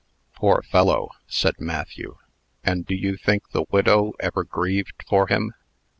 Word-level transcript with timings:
"Poor 0.33 0.63
fellow!" 0.63 1.11
said 1.27 1.59
Matthew. 1.59 2.17
"And 2.63 2.87
do 2.87 2.95
you 2.95 3.17
think 3.17 3.51
the 3.51 3.65
widow 3.69 4.13
ever 4.19 4.43
grieved 4.43 5.03
for 5.07 5.27
him?" 5.27 5.53